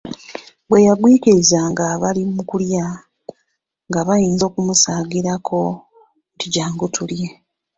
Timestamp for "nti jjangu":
6.33-6.85